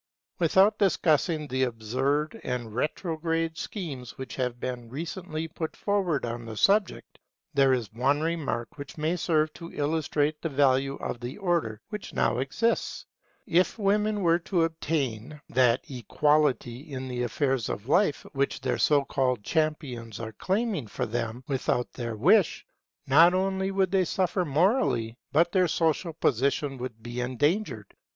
[0.39, 6.57] Without discussing the absurd and retrograde schemes which have been recently put forward on the
[6.57, 7.19] subject,
[7.53, 12.15] there is one remark which may serve to illustrate the value of the order which
[12.15, 13.05] now exists.
[13.45, 19.05] If women were to obtain that equality in the affairs of life which their so
[19.05, 22.65] called champions are claiming for them without their wish,
[23.05, 27.93] not only would they suffer morally, but their social position would be endangered.